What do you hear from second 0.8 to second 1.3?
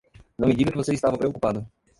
estava